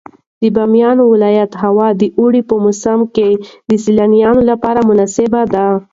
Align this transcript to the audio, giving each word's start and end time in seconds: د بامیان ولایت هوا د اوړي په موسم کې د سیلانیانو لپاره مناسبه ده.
د 0.41 0.43
بامیان 0.55 0.97
ولایت 1.01 1.51
هوا 1.63 1.87
د 2.01 2.03
اوړي 2.19 2.41
په 2.49 2.55
موسم 2.63 2.99
کې 3.15 3.29
د 3.69 3.71
سیلانیانو 3.83 4.41
لپاره 4.51 4.79
مناسبه 4.89 5.41
ده. 5.53 5.65